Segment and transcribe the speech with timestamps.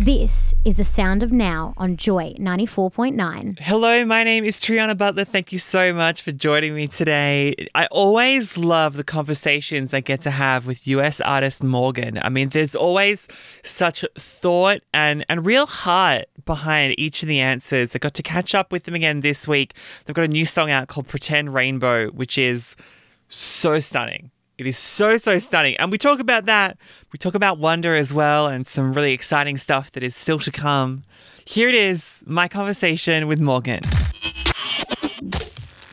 [0.00, 3.58] This is the sound of now on Joy 94.9.
[3.60, 5.26] Hello, my name is Triana Butler.
[5.26, 7.54] Thank you so much for joining me today.
[7.74, 12.18] I always love the conversations I get to have with US artist morgxn.
[12.24, 13.28] I mean, there's always
[13.62, 17.94] such thought and, and real heart behind each of the answers.
[17.94, 19.74] I got to catch up with them again this week.
[20.06, 22.74] They've got a new song out called Pretend Rainbow, which is
[23.28, 24.30] so stunning.
[24.60, 25.74] It is so, so stunning.
[25.78, 26.76] And we talk about that.
[27.12, 30.50] We talk about wonder as well and some really exciting stuff that is still to
[30.50, 31.04] come.
[31.46, 33.80] Here it is my conversation with morgxn.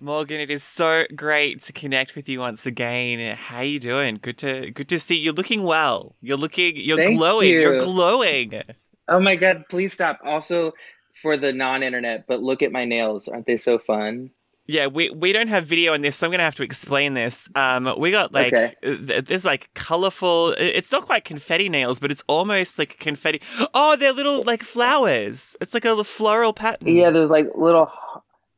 [0.02, 3.38] morgxn, it is so great to connect with you once again.
[3.38, 4.20] How you doing?
[4.22, 5.24] Good to good to see you.
[5.24, 6.14] You're looking well.
[6.20, 7.48] You're looking you're Thank glowing.
[7.48, 7.62] you.
[7.62, 8.64] You're glowing.
[9.08, 10.20] Oh my god, please stop.
[10.26, 10.74] Also,
[11.14, 13.30] for the non-internet, but look at my nails.
[13.30, 14.32] Aren't they so fun?
[14.68, 17.50] Yeah, we we don't have video in this, so I'm gonna have to explain this.
[17.56, 18.74] Um, we got like Okay.
[18.86, 20.54] uh, there's like colorful.
[20.58, 23.42] It's not quite confetti nails, but it's almost like confetti.
[23.74, 25.56] Oh, they're little like flowers.
[25.62, 26.90] It's like a floral pattern.
[26.90, 27.90] Yeah, there's like little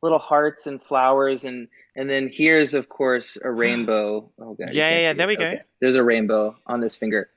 [0.02, 4.30] little hearts and flowers and and then here's of course a rainbow.
[4.40, 4.74] Oh god.
[4.74, 5.44] Yeah, yeah, yeah, there we go.
[5.44, 5.62] Okay.
[5.80, 7.30] There's a rainbow on this finger.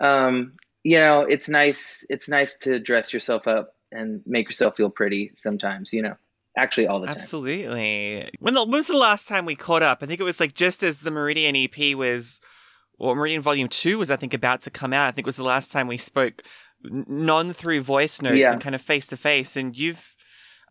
[0.00, 0.52] Um,
[0.84, 5.32] you know, it's nice it's nice to dress yourself up and make yourself feel pretty
[5.34, 6.14] sometimes, you know.
[6.56, 7.16] Actually all the time.
[7.16, 8.28] Absolutely.
[8.40, 9.98] When, the, when was the last time we caught up?
[10.02, 12.40] I think it was like just as the Meridian EP was,
[12.98, 15.06] or Meridian Volume Two was, I think, about to come out.
[15.06, 16.42] I think it was the last time we spoke,
[16.82, 18.52] non through voice notes Yeah.
[18.52, 19.56] and kind of face to face.
[19.56, 20.14] And you've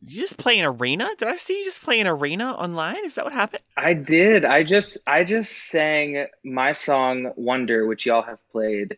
[0.01, 1.09] you just play an arena?
[1.17, 3.03] Did I see you just play an arena online?
[3.03, 3.63] Is that what happened?
[3.75, 4.45] I did.
[4.45, 8.97] I just I just sang my song Wonder, which y'all have played.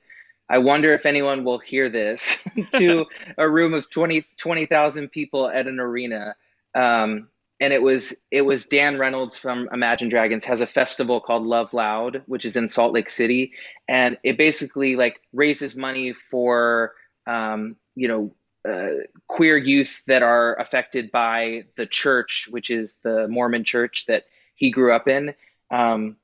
[0.49, 3.05] I wonder if anyone will hear this to
[3.37, 6.35] a room of 20 20,000 people at an arena.
[6.75, 7.27] Um,
[7.59, 12.23] and it was it was Dan Reynolds from Imagine Dragons has a festival called LOVELOUD,
[12.25, 13.53] which is in Salt Lake City,
[13.87, 16.93] and it basically like raises money for
[17.27, 18.33] um, you know
[18.67, 24.25] uh, queer youth that are affected by the church, which is the Mormon church that
[24.55, 25.33] he grew up in.
[25.69, 26.17] Um,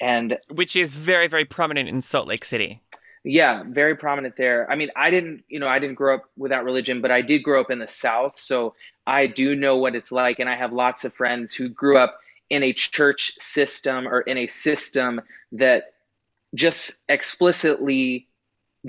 [0.00, 2.80] and Which is very, very prominent in Salt Lake City.
[3.24, 4.70] Yeah, very prominent there.
[4.70, 7.42] I mean, I didn't, you know, I didn't grow up without religion, but I did
[7.42, 8.38] grow up in the South.
[8.38, 8.74] So
[9.06, 10.38] I do know what it's like.
[10.38, 14.38] And I have lots of friends who grew up in a church system or in
[14.38, 15.20] a system
[15.52, 15.92] that
[16.54, 18.26] just explicitly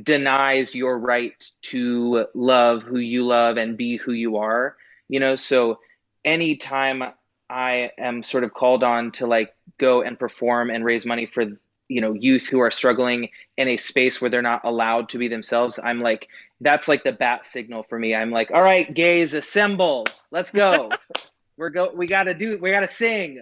[0.02, 4.78] denies your right to love who you love and be who you are.
[5.10, 5.80] You know, so
[6.24, 7.04] anytime
[7.50, 11.46] I am sort of called on to like go and perform and raise money for,
[11.92, 15.28] you know, youth who are struggling in a space where they're not allowed to be
[15.28, 16.30] themselves, I'm like,
[16.62, 18.16] that's like the bat signal for me.
[18.16, 20.06] I'm like, all right, gays, assemble.
[20.32, 20.90] Let's go.
[21.58, 21.92] We're go.
[21.94, 22.58] We got to do.
[22.60, 23.42] We got to sing.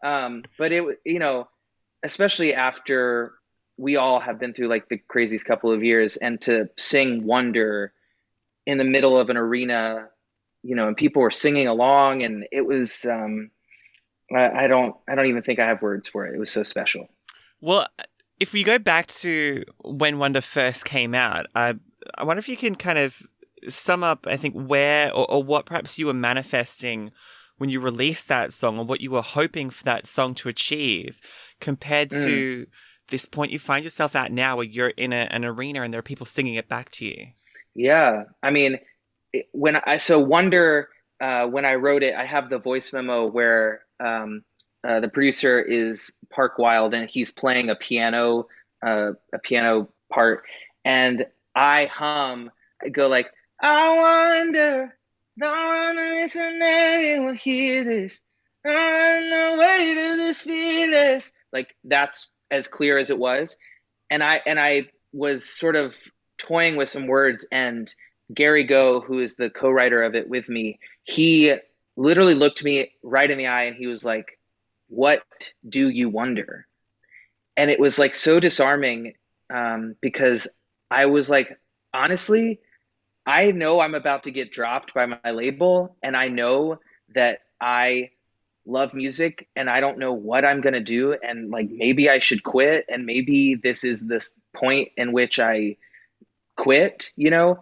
[0.00, 1.48] Um, but it, you know,
[2.04, 3.32] especially after
[3.76, 7.92] we all have been through like the craziest couple of years, and to sing "Wonder"
[8.64, 10.08] in the middle of an arena,
[10.62, 13.04] you know, and people were singing along, and it was.
[13.04, 13.50] Um,
[14.32, 14.94] I, I don't.
[15.08, 16.34] I don't even think I have words for it.
[16.34, 17.08] It was so special.
[17.62, 17.86] Well,
[18.40, 21.74] if we go back to when Wonder first came out, I
[22.18, 23.22] I wonder if you can kind of
[23.68, 27.12] sum up, I think, where or, or what perhaps you were manifesting
[27.58, 31.20] when you released that song, or what you were hoping for that song to achieve,
[31.60, 32.66] compared to
[33.10, 36.00] this point you find yourself at now, where you're in a, an arena and there
[36.00, 37.28] are people singing it back to you.
[37.76, 38.80] Yeah, I mean,
[39.52, 40.88] when I so Wonder,
[41.20, 44.42] uh, when I wrote it, I have the voice memo where um,
[44.84, 48.48] uh, the producer is Park Wild and he's playing a piano,
[48.84, 50.44] uh, a piano part,
[50.84, 52.50] and I hum,
[52.82, 54.96] I go like, I wonder,
[55.36, 58.20] one listening will hear this.
[58.64, 63.56] On the way to this fearless, like that's as clear as it was,
[64.08, 65.98] and I and I was sort of
[66.38, 67.92] toying with some words and
[68.32, 71.54] Gary Go, who is the co-writer of it with me, he
[71.96, 74.38] literally looked me right in the eye and he was like,
[74.92, 75.24] "What
[75.66, 76.66] do you wonder?"
[77.56, 79.14] And it was like so disarming
[79.50, 80.48] um, because
[80.90, 81.58] I was like,
[81.92, 82.60] honestly,
[83.26, 86.80] I know I'm about to get dropped by my label, and I know
[87.14, 88.10] that I
[88.66, 92.20] love music and I don't know what I'm going to do and like maybe I
[92.20, 95.76] should quit and maybe this is this point in which I
[96.56, 97.60] quit, you know?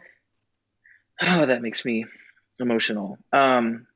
[1.23, 2.07] Oh, that makes me
[2.59, 3.19] emotional.
[3.33, 3.87] Um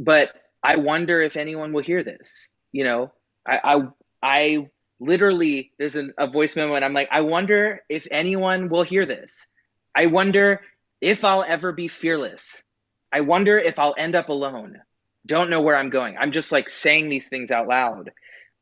[0.00, 3.12] but I wonder if anyone will hear this, you know?
[3.46, 3.88] I I
[4.22, 4.70] I
[5.00, 9.06] literally there's an, a voice memo and i'm like i wonder if anyone will hear
[9.06, 9.46] this.
[9.94, 10.60] I wonder
[11.00, 12.64] if i'll ever be fearless.
[13.12, 14.80] I wonder if i'll end up alone.
[15.24, 16.16] Don't know where i'm going.
[16.18, 18.10] I'm just like saying these things out loud.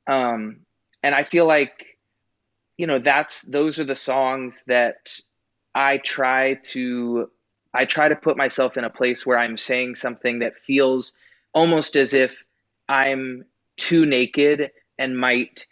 [0.07, 0.67] Um,
[1.03, 1.97] and i feel like
[2.77, 5.13] you know that's those are the songs that
[5.75, 7.31] i try to
[7.73, 11.15] i try to put myself in a place where i'm saying something that feels
[11.55, 12.45] almost as if
[12.89, 13.45] i'm
[13.77, 15.67] too naked and might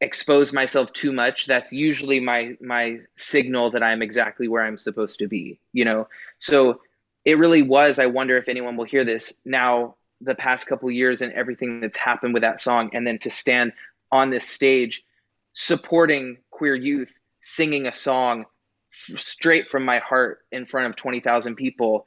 [0.00, 5.20] expose myself too much that's usually my my signal that i'm exactly where i'm supposed
[5.20, 6.06] to be you know?
[6.38, 6.80] So
[7.24, 11.22] it really was i wonder if anyone will hear this now the past couple years
[11.22, 13.72] and everything that's happened with that song and then to stand
[14.10, 15.04] on this stage
[15.52, 18.44] supporting queer youth singing a song
[18.92, 22.06] f- straight from my heart in front of 20,000 people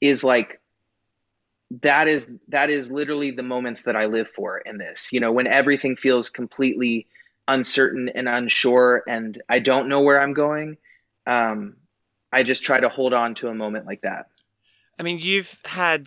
[0.00, 0.60] is like
[1.82, 5.12] that is that is literally the moments that I live for in this.
[5.12, 7.06] You know, when everything feels completely
[7.48, 10.76] uncertain and unsure and I don't know where I'm going,
[11.26, 11.76] um,
[12.32, 14.26] I just try to hold on to a moment like that.
[14.98, 16.06] I mean, you've had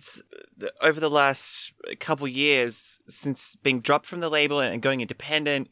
[0.80, 5.68] over the last couple years since being dropped from the label and going independent,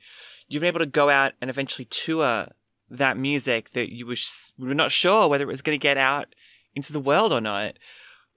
[0.47, 2.49] you've been able to go out and eventually tour
[2.91, 6.35] that music that you were not sure whether it was going to get out
[6.75, 7.75] into the world or not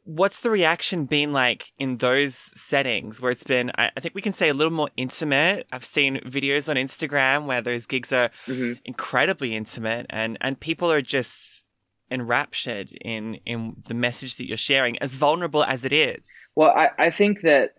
[0.04, 4.34] what's the reaction been like in those settings where it's been I, think we can
[4.34, 8.74] say a little more intimate i've seen videos on instagram where those gigs are mm-hmm.
[8.86, 11.64] incredibly intimate and and people are just
[12.10, 16.90] enraptured in in the message that you're sharing as vulnerable as it is well i
[16.98, 17.76] i think that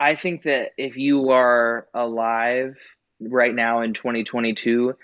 [0.00, 2.74] i think that if you are alive
[3.20, 4.96] right now in 2022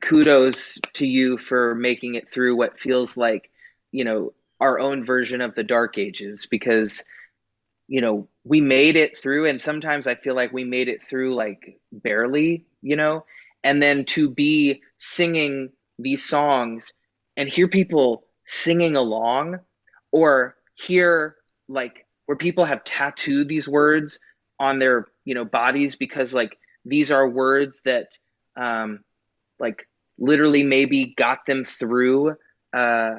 [0.00, 3.50] kudos to you for making it through what feels like
[3.92, 7.04] you know our own version of the dark ages because
[7.88, 11.34] you know we made it through and sometimes i feel like we made it through
[11.34, 13.24] like barely you know?
[13.64, 16.92] And then to be singing these songs
[17.36, 19.58] and hear people singing along
[20.12, 21.34] or hear
[21.68, 24.20] like where people have tattooed these words
[24.60, 28.06] on their you know bodies because like these are words that
[28.56, 29.00] um
[29.58, 32.36] like literally maybe got them through
[32.72, 33.16] uh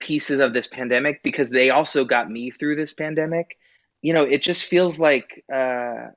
[0.00, 3.56] pieces of this pandemic because they also got me through this pandemic.
[4.02, 6.08] You know, it just feels like, uh,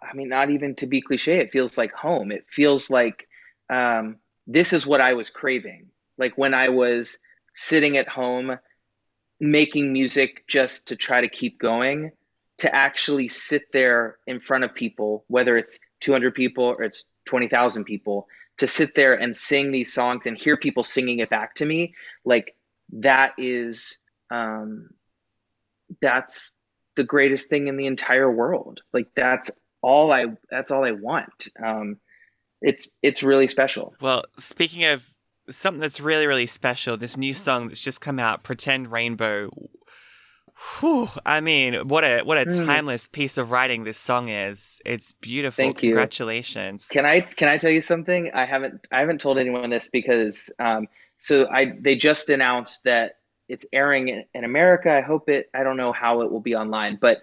[0.00, 2.30] I mean, not even to be cliche, it feels like home.
[2.30, 3.26] It feels like
[3.70, 4.16] um,
[4.46, 5.88] this is what I was craving.
[6.18, 7.18] Like when I was
[7.54, 8.58] sitting at home
[9.40, 12.12] making music just to try to keep going,
[12.58, 17.84] to actually sit there in front of people, whether it's 200 people or it's 20,000
[17.84, 18.26] people,
[18.58, 21.94] to sit there and sing these songs and hear people singing it back to me,
[22.24, 22.54] like
[22.92, 23.98] that is
[24.30, 24.90] um,
[26.00, 26.54] that's
[26.96, 28.80] the greatest thing in the entire world.
[28.92, 29.50] Like that's
[29.82, 31.48] all I that's all I want.
[31.62, 31.98] Um,
[32.60, 33.94] it's it's really special.
[34.00, 35.08] Well, speaking of
[35.48, 39.50] something that's really really special, this new song that's just come out, "Pretend Rainbow."
[40.80, 42.66] Whew, I mean, what a what a mm.
[42.66, 44.80] timeless piece of writing this song is.
[44.84, 45.62] It's beautiful.
[45.62, 45.90] Thank you.
[45.90, 46.88] Congratulations.
[46.88, 48.32] Can I can I tell you something?
[48.34, 50.88] I haven't I haven't told anyone this because um,
[51.18, 53.16] so I they just announced that
[53.48, 54.92] it's airing in, in, America.
[54.92, 55.48] I hope it.
[55.54, 57.18] I don't know how it will be online, but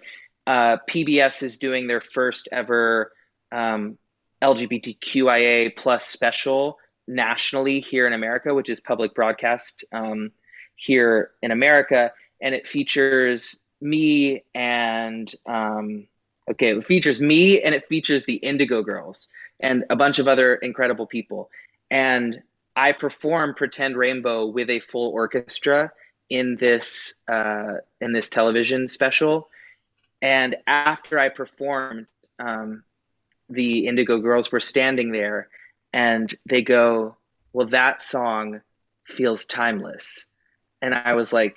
[0.46, 3.12] uh, PBS is doing their first ever
[3.52, 3.96] um,
[4.42, 6.78] LGBTQIA plus special
[7.08, 10.32] nationally here in America, which is public broadcast um,
[10.74, 16.06] here in America, and it features me and um,
[16.50, 19.28] okay, it features me and it features the Indigo Girls
[19.60, 21.50] and a bunch of other incredible people.
[21.90, 22.42] And
[22.76, 25.92] I perform Pretend Rainbow with a full orchestra
[26.28, 29.48] in this uh, in this television special.
[30.20, 32.06] And after I performed,
[32.38, 32.84] um,
[33.48, 35.48] the Indigo Girls were standing there,
[35.92, 37.16] and they go,
[37.54, 38.60] "Well, that song
[39.06, 40.28] feels timeless."
[40.82, 41.56] And I was like,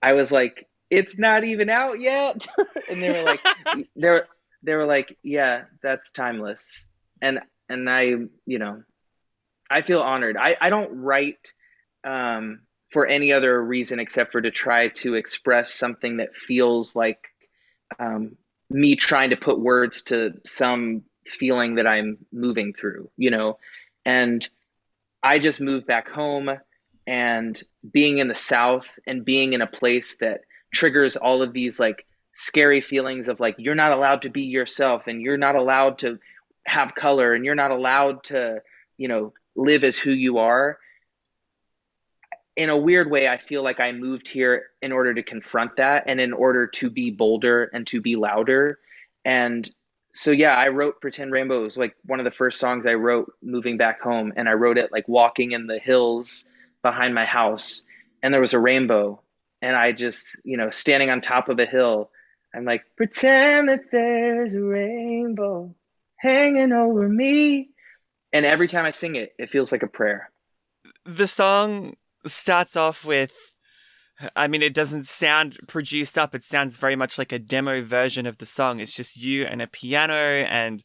[0.00, 2.46] I was like, "It's not even out yet,"
[2.88, 3.40] and they were like,
[3.96, 4.28] "They were
[4.62, 6.86] they were like, yeah, that's timeless."
[7.20, 8.02] And and I,
[8.46, 8.82] you know,
[9.70, 10.36] I feel honored.
[10.36, 11.52] I, I don't write
[12.04, 12.60] um,
[12.90, 17.28] for any other reason except for to try to express something that feels like
[17.98, 18.36] um,
[18.68, 23.58] me trying to put words to some feeling that I'm moving through, you know.
[24.04, 24.46] And
[25.22, 26.50] I just moved back home
[27.06, 31.78] and being in the South and being in a place that triggers all of these
[31.78, 35.98] like scary feelings of like you're not allowed to be yourself and you're not allowed
[35.98, 36.18] to
[36.64, 38.62] have color and you're not allowed to,
[38.96, 40.78] you know, live as who you are
[42.56, 46.04] in a weird way i feel like i moved here in order to confront that
[46.06, 48.78] and in order to be bolder and to be louder
[49.24, 49.70] and
[50.12, 51.62] so yeah, I wrote Pretend Rainbow.
[51.62, 54.32] Was like one of the first songs I wrote moving back home.
[54.36, 56.46] And I wrote it like walking in the hills
[56.82, 57.84] behind my house.
[58.22, 59.20] And there was a rainbow.
[59.62, 62.10] And I just, you know, standing on top of a hill,
[62.54, 65.74] I'm like, pretend that there's a rainbow
[66.16, 67.69] hanging over me.
[68.32, 70.30] And every time I sing it, it feels like a prayer.
[71.04, 71.96] The song
[72.26, 73.32] starts off with
[74.36, 76.34] I mean, it doesn't sound produced up.
[76.34, 78.78] It sounds very much like a demo version of the song.
[78.80, 80.82] It's just you and a piano and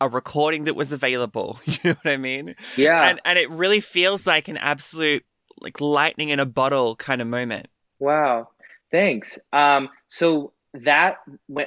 [0.00, 1.60] a recording that was available.
[1.66, 2.54] You know what I mean?
[2.76, 3.08] Yeah.
[3.08, 5.24] And and it really feels like an absolute
[5.60, 7.66] like lightning in a bottle kind of moment.
[7.98, 8.48] Wow.
[8.90, 9.38] Thanks.
[9.52, 11.18] Um, so that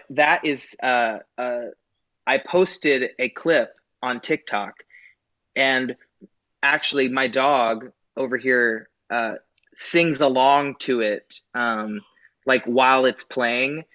[0.09, 1.61] that is uh, uh,
[2.25, 4.75] I posted a clip on TikTok,
[5.55, 5.95] and
[6.61, 9.35] actually, my dog over here uh,
[9.73, 12.01] sings along to it um,
[12.45, 13.85] like while it's playing.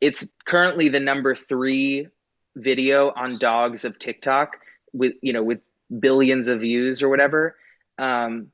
[0.00, 2.08] It's currently the number three
[2.54, 4.56] video on dogs of TikTok
[4.92, 5.60] with you know with
[5.98, 7.56] billions of views or whatever.
[7.98, 8.50] Um,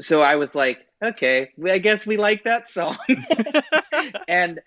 [0.00, 2.96] so I was like, okay, I guess we like that song.
[4.28, 4.60] and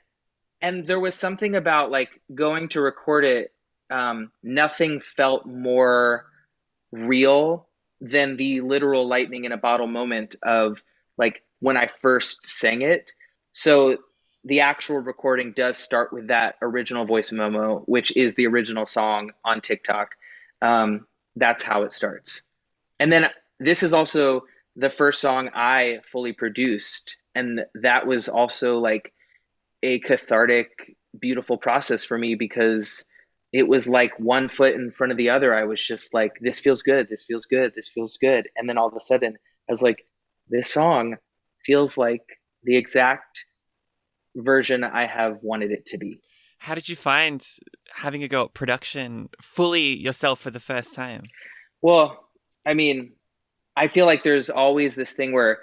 [0.62, 3.54] and there was something about like going to record it.
[3.90, 6.26] Um, nothing felt more
[6.92, 7.68] real
[8.00, 10.84] than the literal lightning in a bottle moment of
[11.18, 13.12] like when I first sang it.
[13.52, 13.98] So
[14.44, 19.32] the actual recording does start with that original voice memo, which is the original song
[19.44, 20.12] on TikTok.
[20.62, 22.42] Um, that's how it starts.
[23.00, 23.30] And then
[23.60, 24.44] this is also
[24.76, 27.16] the first song I fully produced.
[27.36, 29.14] And that was also like
[29.84, 33.06] a cathartic, beautiful process for me because
[33.52, 35.56] it was like one foot in front of the other.
[35.56, 38.50] I was just like, this feels good, this feels good, this feels good.
[38.56, 39.38] And then all of a sudden,
[39.68, 40.06] I was like,
[40.50, 41.18] this song
[41.66, 42.24] feels like
[42.64, 43.46] the exact
[44.36, 46.22] version I have wanted it to be.
[46.60, 47.46] How did you find
[47.94, 51.22] having a go at production fully yourself for the first time?
[51.82, 52.28] Well,
[52.66, 53.14] I mean,
[53.76, 55.60] I feel like there's always this thing where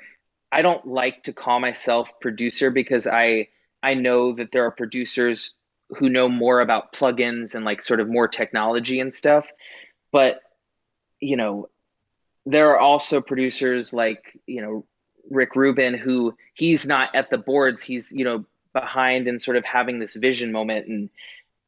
[0.53, 3.49] I don't like to call myself producer because I
[3.83, 5.53] I know that there are producers
[5.91, 9.47] who know more about plugins and like sort of more technology and stuff.
[10.12, 10.41] But
[11.21, 11.69] you know,
[12.47, 14.85] there are also producers like, you know,
[15.31, 19.64] Rick Rubin, who he's not at the boards, he's you know behind and sort of
[19.64, 20.87] having this vision moment.
[20.88, 21.11] And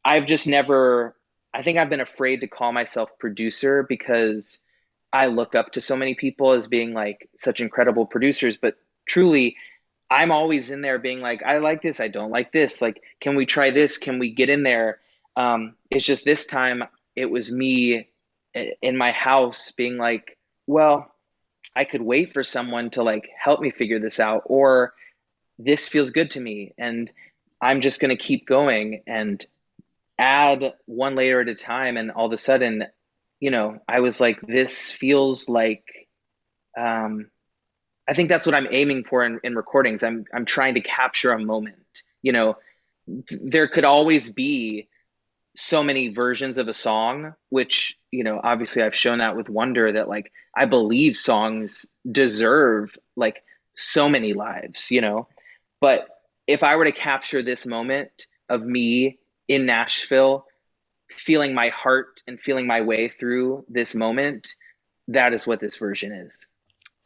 [0.05, 1.17] I've just never,
[1.55, 4.59] I think I've been afraid to call myself producer because
[5.13, 9.57] I look up to so many people as being like such incredible producers, but truly.
[10.11, 12.81] I'm always in there being like, I like this, I don't like this.
[12.81, 13.99] Like, can we try this?
[13.99, 15.01] Can we get in there?
[15.37, 16.85] Um, it's just this time
[17.15, 18.09] it was me
[18.83, 21.13] in my house being like, well,
[21.75, 24.95] I could wait for someone to like help me figure this out or
[25.59, 27.11] this feels good to me and
[27.61, 29.45] I'm just going to keep going and
[30.19, 32.85] add one layer at a time and all of a sudden
[33.41, 35.85] you know I was like this feels like
[36.79, 37.31] um
[38.09, 40.03] I think that's what I'm aiming for in, in recordings.
[40.03, 42.57] I'm I'm trying to capture a moment you know.
[43.07, 44.89] There could always be
[45.57, 49.91] so many versions of a song which you know obviously i've shown that with wonder
[49.91, 53.43] that like i believe songs deserve like
[53.75, 55.29] so many lives you know.
[55.81, 56.09] But
[56.47, 60.47] if i were to capture this moment of me in nashville
[61.09, 64.49] feeling my heart and feeling my way through this moment
[65.09, 66.49] that is what this version is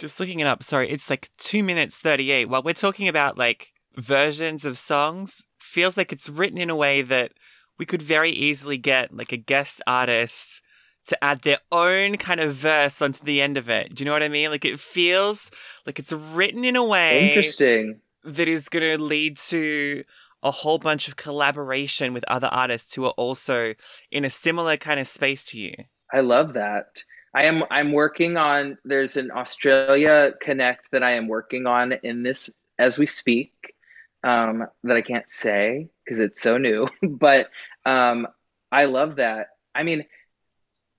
[0.00, 3.72] just looking it up sorry it's like 2 minutes 38 while we're talking about like
[3.96, 7.32] versions of songs feels like it's written in a way that
[7.78, 10.62] we could very easily get like a guest artist
[11.06, 13.94] to add their own kind of verse onto the end of it.
[13.94, 14.50] Do you know what I mean?
[14.50, 15.50] Like it feels
[15.86, 20.04] like it's written in a way interesting that is going to lead to
[20.42, 23.74] a whole bunch of collaboration with other artists who are also
[24.10, 25.72] in a similar kind of space to you.
[26.12, 27.04] I love that.
[27.34, 32.22] I am I'm working on there's an Australia connect that I am working on in
[32.22, 33.52] this as we speak
[34.24, 37.50] um, that I can't say because it's so new, but
[37.86, 38.26] um,
[38.72, 39.48] I love that.
[39.74, 40.04] I mean,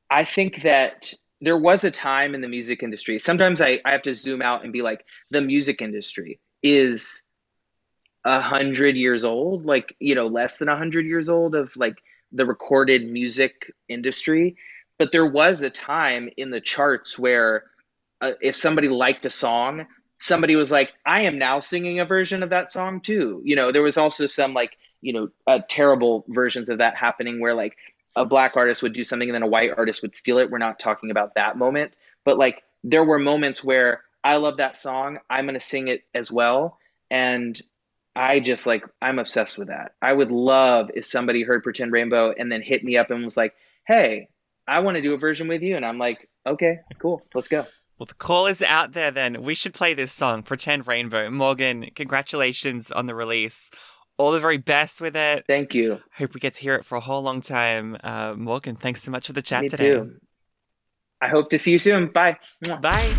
[0.10, 3.18] I think that there was a time in the music industry.
[3.20, 7.24] Sometimes I, I have to zoom out and be like, the music industry is
[8.24, 11.96] a hundred years old, like, you know, less than a hundred years old of like
[12.32, 14.56] the recorded music industry.
[15.02, 17.64] But there was a time in the charts where
[18.22, 19.88] uh, if somebody liked a song,
[20.20, 23.42] somebody was like, I am now singing a version of that song too.
[23.44, 27.40] You know, there was also some like you know uh, terrible versions of that happening
[27.40, 27.78] where like
[28.16, 30.60] a black artist would do something and then a white artist would steal it we're
[30.60, 31.94] not talking about that moment
[32.24, 36.04] but like there were moments where i love that song i'm going to sing it
[36.14, 36.78] as well
[37.10, 37.60] and
[38.14, 39.94] I just like I'm obsessed with that.
[40.02, 43.38] I would love if somebody heard Pretend Rainbow and then hit me up and was
[43.38, 43.54] like,
[43.88, 44.28] "Hey,
[44.68, 47.22] I want to do a version with you." And I'm like, "Okay, cool.
[47.34, 47.66] Let's go."
[47.98, 49.44] Well, the call is out there then.
[49.44, 51.30] We should play this song, Pretend Rainbow.
[51.30, 53.70] morgxn, congratulations on the release.
[54.18, 55.46] All the very best with it.
[55.48, 56.00] Thank you.
[56.18, 57.98] Hope we get to hear it for a whole long time.
[58.04, 59.90] Uh, morgxn, thanks so much for the chat Me today.
[59.92, 60.14] too.
[61.22, 62.08] I hope to see you soon.
[62.08, 62.38] Bye.
[62.82, 63.12] Bye.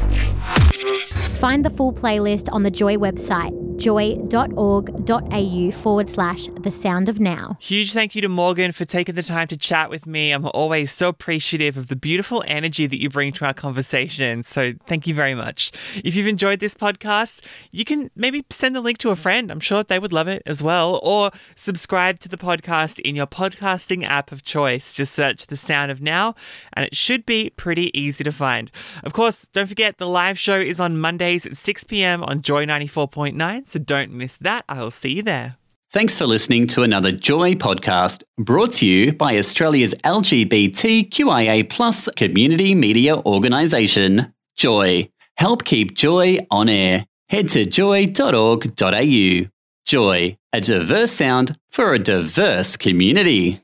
[1.38, 7.56] Find the full playlist on the Joy website, joy.org.au forward slash the sound of now.
[7.60, 10.30] Huge thank you to morgxn for taking the time to chat with me.
[10.30, 14.42] I'm always so appreciative of the beautiful energy that you bring to our conversation.
[14.42, 15.72] So thank you very much.
[16.04, 19.50] If you've enjoyed this podcast, you can maybe send the link to a friend.
[19.50, 21.00] I'm sure they would love it as well.
[21.02, 24.92] Or subscribe to the podcast in your podcasting app of choice.
[24.94, 26.34] Just search The Sound of Now,
[26.72, 28.70] and it should be pretty easy to find.
[29.04, 32.22] Of course, don't forget the live show is on Mondays at 6 p.m.
[32.24, 34.64] on Joy 94.9, so don't miss that.
[34.68, 35.56] I'll see you there.
[35.92, 42.74] Thanks for listening to another Joy podcast brought to you by Australia's LGBTQIA plus community
[42.74, 45.10] media organisation, Joy.
[45.36, 47.04] Help keep Joy on air.
[47.28, 49.46] Head to joy.org.au.
[49.84, 53.60] Joy, a diverse sound for a diverse community.